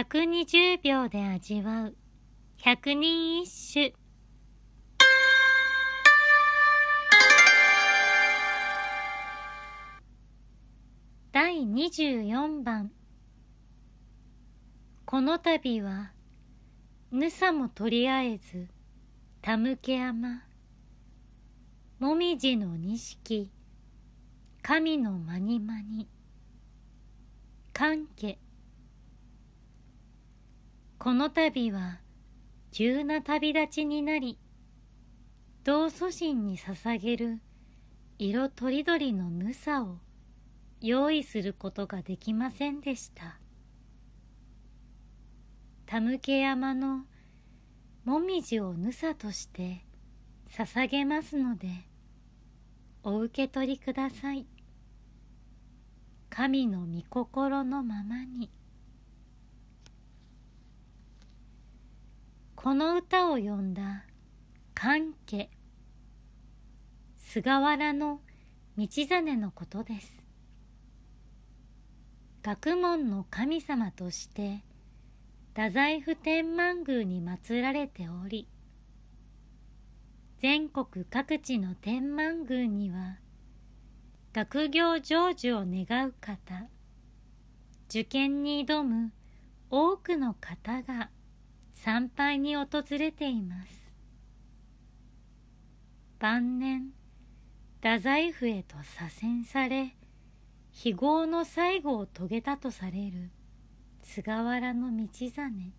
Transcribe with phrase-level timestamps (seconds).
[0.00, 1.96] 120秒で味わう。
[2.56, 3.94] 百人一首。
[11.32, 12.90] 第24番。
[15.04, 16.12] この度は
[17.12, 18.68] ぬさもとりあえず
[19.42, 20.44] たむけ山。
[21.98, 23.50] もみじの錦。
[24.62, 26.08] 神のまにまに。
[27.74, 28.38] 関係
[31.02, 31.98] この度は
[32.72, 34.38] 急な旅立ちになり
[35.64, 37.40] 同祖神に捧げる
[38.18, 39.96] 色とりどりのぬさを
[40.82, 43.40] 用意することができませんでした。
[45.86, 47.06] 田向山の
[48.04, 49.86] もみじをぬさとして
[50.54, 51.68] 捧げますので
[53.02, 54.46] お受け取りください。
[56.28, 58.50] 神の御心のままに。
[62.62, 64.04] この歌を詠んだ。
[64.74, 65.48] 関家
[67.16, 68.20] 菅原の
[68.76, 70.22] 道真のことです。
[72.42, 74.62] 学問の神様として
[75.54, 78.46] 太宰府天満宮に祀られており
[80.42, 83.16] 全国各地の天満宮には
[84.34, 86.66] 学業成就を願う方
[87.88, 89.12] 受験に挑む
[89.70, 91.08] 多くの方が
[91.82, 92.66] 参拝に訪
[92.98, 93.90] れています。
[96.18, 96.90] 晩年
[97.76, 99.96] 太宰府へと左遷され
[100.72, 103.30] 非業の最後を遂げたとされる
[104.02, 105.72] 菅原道真。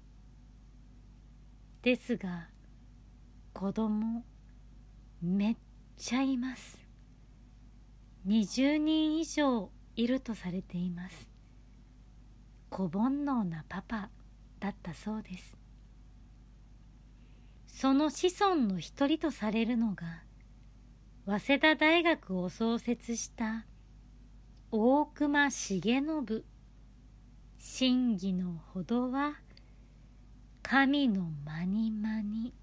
[1.83, 2.49] ですが
[3.53, 4.23] 子供
[5.21, 5.55] めっ
[5.97, 6.79] ちゃいます。
[8.25, 11.29] 20人以上いるとされています。
[12.71, 14.09] 子煩悩なパパ
[14.59, 15.60] だったそうです。
[17.81, 20.21] その子孫の一人とされるのが
[21.25, 23.65] 早稲田大学を創設した
[24.69, 26.43] 大隈重信。
[27.57, 29.33] 真偽のほどは
[30.61, 32.53] 神のまにまに。